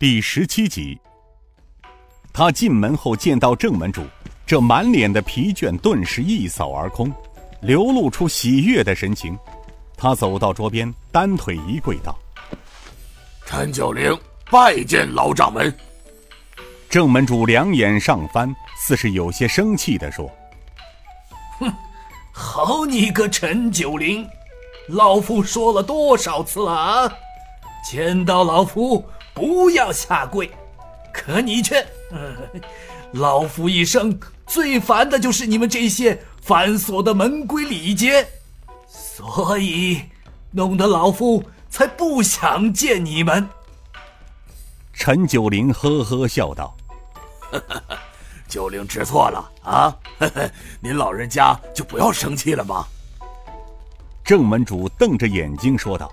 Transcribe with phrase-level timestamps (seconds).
[0.00, 0.98] 第十七集。
[2.32, 4.02] 他进门后见到正门主，
[4.46, 7.12] 这满脸的疲倦顿时一扫而空，
[7.60, 9.38] 流露出喜悦的神情。
[9.98, 12.18] 他走到桌边，单腿一跪道
[13.44, 14.18] ：“陈九龄
[14.50, 15.70] 拜见老掌门。”
[16.88, 20.30] 正门主两眼上翻，似是有些生气的说
[21.60, 21.70] ：“哼，
[22.32, 24.26] 好你个陈九龄，
[24.88, 27.12] 老夫说了多少次了啊？
[27.84, 29.04] 见到老夫
[29.34, 30.50] 不要下跪，
[31.12, 31.86] 可你却……
[33.12, 38.26] 老夫一生最烦的就是你们这些繁琐的门规礼节，
[38.86, 40.02] 所以
[40.52, 43.48] 弄得老夫才不想见你们。”
[44.92, 46.76] 陈九龄呵呵笑道。
[48.46, 49.96] 九龄知错了啊！
[50.80, 52.84] 您老人家就不要生气了吗？
[54.24, 56.12] 正门主瞪着眼睛说道：“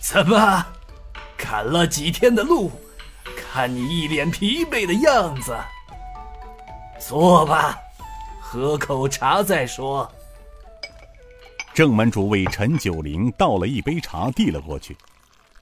[0.00, 0.66] 怎么，
[1.36, 2.70] 赶了几天的路，
[3.36, 5.56] 看你一脸疲惫的样子，
[6.98, 7.78] 坐吧，
[8.40, 10.10] 喝口茶再说。”
[11.74, 14.96] 正门主为陈九龄倒了一杯茶，递了过去。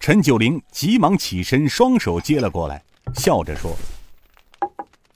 [0.00, 2.82] 陈九龄急忙起身，双手接了过来，
[3.14, 3.76] 笑着说。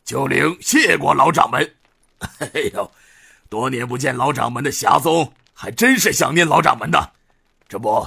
[0.04, 1.74] 九龄谢过老掌门，
[2.40, 2.90] 哎呦，
[3.48, 7.12] 多年不见老掌门的侠宗，还真是想念老掌门的。
[7.68, 8.06] 这不，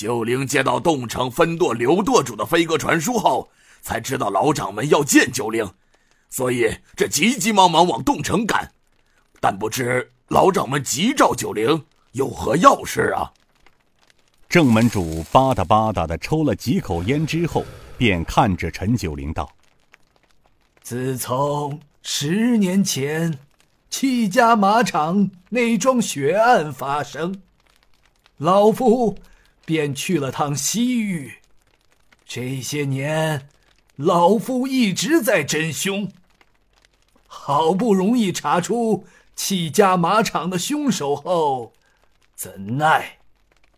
[0.00, 3.50] 九灵接到洞城分舵刘舵主的飞鸽传书后，
[3.82, 5.74] 才知道老掌门要见九灵，
[6.30, 8.72] 所以这急急忙忙往洞城赶。
[9.42, 13.30] 但不知老掌门急召九灵有何要事啊？
[14.48, 17.66] 正门主吧嗒吧嗒的抽了几口烟之后，
[17.98, 19.52] 便看着陈九龄道。
[20.80, 23.38] 自从十年前
[23.90, 27.42] 戚家马场那桩血案发生，
[28.38, 29.18] 老夫
[29.64, 31.34] 便去了趟西域。
[32.24, 33.48] 这些年，
[33.96, 36.10] 老夫一直在侦凶。
[37.26, 41.72] 好不容易查出戚家马场的凶手后，
[42.34, 43.18] 怎奈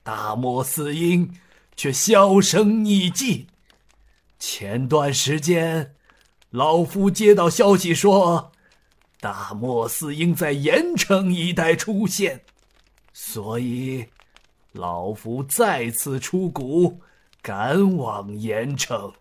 [0.02, 1.34] 大漠四英
[1.76, 3.46] 却销声匿迹。
[4.38, 5.94] 前段时间。
[6.50, 8.52] 老夫接到消息说，
[9.20, 12.42] 大漠四英在盐城一带出现，
[13.14, 14.08] 所以
[14.72, 16.98] 老夫再次出谷，
[17.42, 19.12] 赶往盐城。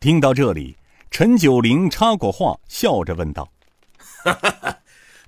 [0.00, 0.76] 听到这里，
[1.10, 3.50] 陈九龄插过话，笑着问道
[4.22, 4.78] ：“哈哈，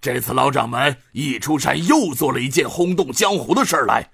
[0.00, 4.10] 这次老掌门一出山，又做了一件轰动江湖的事儿来，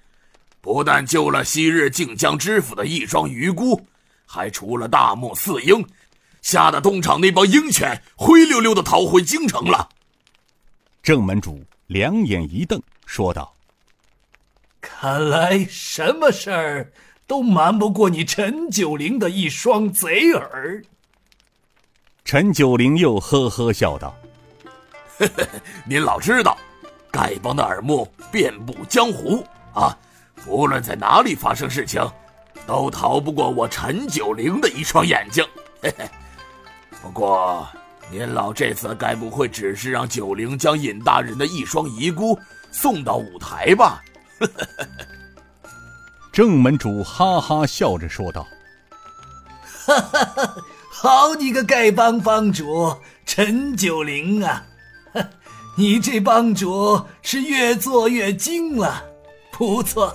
[0.61, 3.85] 不但救了昔日靖江知府的一双鱼姑，
[4.25, 5.85] 还除了大漠四鹰。”
[6.41, 9.89] 吓得东厂那帮鹰犬灰溜溜的逃回京城了。
[11.01, 13.51] 正门主两眼一瞪，说道
[14.85, 16.91] ：“看来什么事儿
[17.25, 20.83] 都瞒不过你陈九龄的一双贼耳。”
[22.23, 24.15] 陈九龄又呵呵笑道
[25.17, 25.47] ：“呵呵，
[25.85, 26.55] 您老知道，
[27.11, 29.97] 丐帮的耳目遍布江湖啊，
[30.47, 32.01] 无论在哪里发生事情，
[32.67, 35.43] 都逃不过我陈九龄的一双眼睛。”
[35.81, 36.05] 嘿嘿。
[37.01, 37.67] 不过，
[38.11, 42.39] 您老这次该不会只是让九龄将尹大人的一双遗孤
[42.71, 44.01] 送到舞台吧？
[46.31, 48.45] 正门主哈哈笑着说道
[49.85, 50.55] ：“哈哈哈，
[50.91, 52.95] 好你个丐帮帮主
[53.25, 54.65] 陈九龄啊！
[55.77, 59.03] 你这帮主是越做越精了，
[59.51, 60.13] 不错，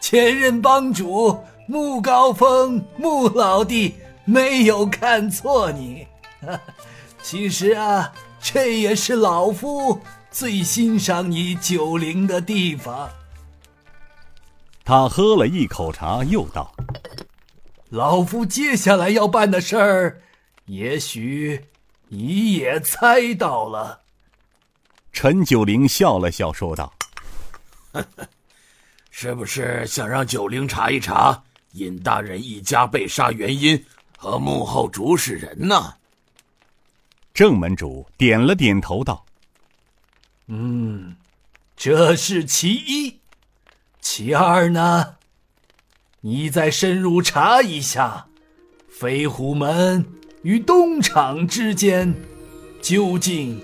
[0.00, 3.94] 前任帮主穆高峰穆老弟
[4.24, 6.06] 没有看错你。
[7.22, 10.00] ”其实啊，这也是老夫
[10.30, 13.10] 最欣赏你九龄的地方。
[14.86, 16.72] 他喝了一口茶，又道
[17.90, 20.22] ：“老夫接下来要办的事儿，
[20.66, 21.60] 也许
[22.06, 24.02] 你也猜到了。”
[25.12, 26.94] 陈九龄笑了笑，说道
[29.10, 31.42] ：“是不是想让九龄查一查
[31.72, 33.84] 尹大人一家被杀原因
[34.16, 35.94] 和幕后主使人呢？”
[37.34, 39.26] 正门主点了点头，道
[40.46, 41.16] ：“嗯，
[41.76, 43.18] 这是其一。
[44.08, 45.16] 其二呢，
[46.20, 48.24] 你再深入查一下，
[48.88, 50.06] 飞虎门
[50.42, 52.14] 与东厂之间
[52.80, 53.60] 究竟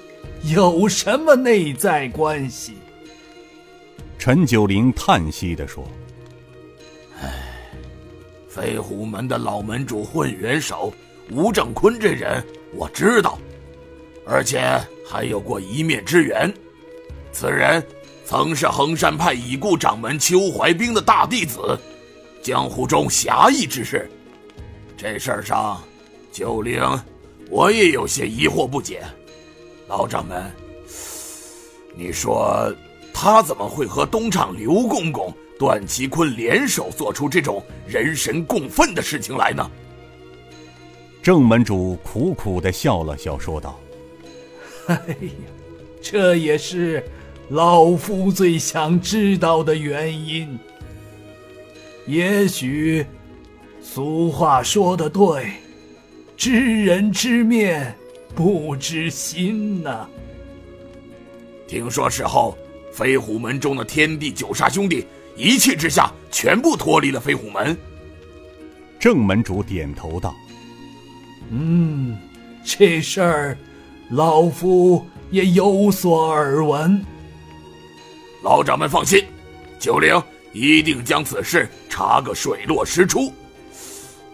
[0.53, 2.75] 有什么内在关系？”
[4.19, 5.89] 陈九龄叹息的说
[7.23, 7.33] ：“唉，
[8.49, 10.93] 飞虎门的老门主混元首
[11.31, 12.45] 吴正坤这人，
[12.75, 13.39] 我知道。”
[14.27, 14.61] 而且
[15.09, 16.53] 还有过一面之缘，
[17.31, 17.81] 此人
[18.25, 21.79] 曾是衡山派已故掌门邱怀兵的大弟子，
[22.43, 24.11] 江湖中侠义之士。
[24.97, 25.83] 这事儿上，
[26.31, 26.81] 九灵，
[27.51, 29.03] 我也有些疑惑不解。
[29.89, 30.51] 老掌门，
[31.95, 32.73] 你说
[33.13, 39.71] 他怎么会和东厂刘公公、段其坤联手做出这种人神共愤的事情来呢？
[41.23, 43.79] 正门主苦苦的笑了笑，说道
[44.89, 45.31] ：“哎呀，
[46.01, 47.05] 这也是
[47.53, 50.59] 老夫最想知道的原因。
[52.07, 53.05] 也许，
[53.79, 55.53] 俗话说的对，
[56.35, 57.95] 知人知面。”
[58.35, 60.07] 不知心呐！
[61.69, 62.57] 听说事后，
[62.91, 65.05] 飞虎门中的天地九杀兄弟
[65.37, 67.77] 一气之下，全部脱离了飞虎门。
[68.99, 70.35] 正门主点头道
[71.53, 72.17] ：“嗯，
[72.65, 73.59] 这事儿，
[74.09, 77.05] 老夫也有所耳闻。
[78.43, 79.25] 老掌门放心，
[79.79, 80.21] 九灵
[80.53, 83.33] 一定将此事查个水落石出。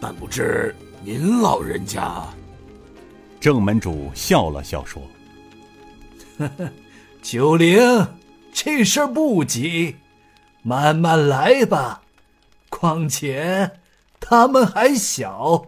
[0.00, 0.75] 但不知
[1.05, 2.22] 您老人家……”
[3.38, 5.02] 正门主笑了笑说
[6.38, 6.69] ：“呵呵，
[7.22, 7.78] 九灵，
[8.52, 9.94] 这事儿不急，
[10.62, 12.02] 慢慢来吧。
[12.69, 13.70] 况且
[14.19, 15.66] 他们还小，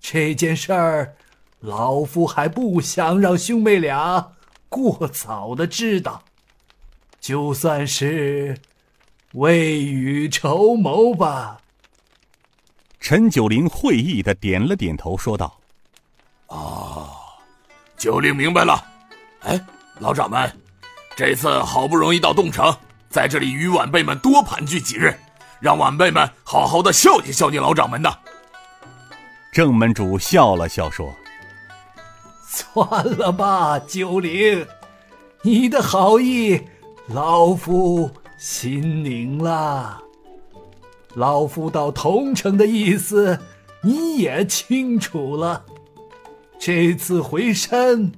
[0.00, 1.16] 这件事儿，
[1.60, 4.32] 老夫还不想让兄妹俩
[4.68, 6.22] 过早的知道。
[7.26, 8.56] 就算是
[9.32, 11.60] 未雨绸缪吧。”
[13.02, 15.58] 陈九龄会意的点了点头，说道。
[16.46, 17.10] 哦，
[17.96, 18.80] 九龄明白了。
[19.40, 19.60] 哎，
[19.98, 20.48] 老掌门，
[21.16, 22.72] 这次好不容易到洞城，
[23.10, 25.12] 在这里与晚辈们多盘踞几日，
[25.58, 28.16] 让晚辈们好好的孝敬孝敬老掌门呐。
[29.50, 31.12] 正门主笑了笑说
[32.46, 34.64] ：“算了吧，九龄，
[35.42, 36.62] 你的好意，
[37.08, 40.02] 老夫心领了。
[41.14, 43.38] 老夫到桐城的意思，
[43.82, 45.64] 你也清楚了。”
[46.58, 48.10] 这次回山，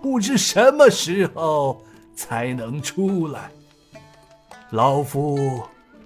[0.00, 1.82] 不知什么时候
[2.14, 3.50] 才能出来。
[4.70, 5.38] 老夫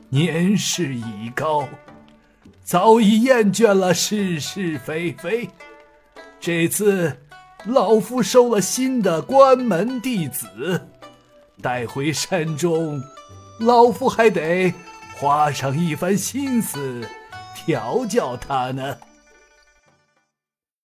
[0.08, 1.68] 年事已高，
[2.64, 5.50] 早已厌倦了是是非非。
[6.38, 7.18] 这次
[7.66, 10.89] 老夫收了新的关门弟子，
[11.60, 13.02] 带回山中，
[13.58, 14.72] 老夫还得
[15.16, 17.06] 花上一番心思
[17.54, 18.96] 调教他呢。